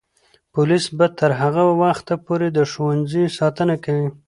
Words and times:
پولیس 0.53 0.85
به 0.97 1.07
تر 1.17 1.31
هغه 1.41 1.63
وخته 1.83 2.13
پورې 2.25 2.47
د 2.51 2.59
ښوونځیو 2.71 3.33
ساتنه 3.39 3.75
کوي. 3.83 4.07